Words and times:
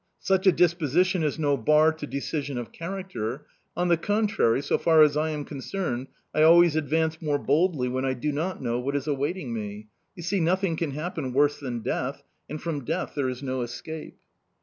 Such 0.17 0.47
a 0.47 0.51
disposition 0.51 1.21
is 1.21 1.37
no 1.37 1.55
bar 1.55 1.93
to 1.93 2.07
decision 2.07 2.57
of 2.57 2.71
character; 2.71 3.45
on 3.77 3.87
the 3.87 3.97
contrary, 3.97 4.59
so 4.63 4.79
far 4.79 5.03
as 5.03 5.15
I 5.15 5.29
am 5.29 5.45
concerned, 5.45 6.07
I 6.33 6.41
always 6.41 6.75
advance 6.75 7.21
more 7.21 7.37
boldly 7.37 7.87
when 7.87 8.03
I 8.03 8.15
do 8.15 8.31
not 8.31 8.63
know 8.63 8.79
what 8.79 8.95
is 8.95 9.05
awaiting 9.05 9.53
me. 9.53 9.89
You 10.15 10.23
see, 10.23 10.39
nothing 10.39 10.75
can 10.75 10.93
happen 10.93 11.33
worse 11.33 11.59
than 11.59 11.81
death 11.83 12.23
and 12.49 12.59
from 12.59 12.83
death 12.83 13.13
there 13.15 13.29
is 13.29 13.43
no 13.43 13.61
escape. 13.61 14.17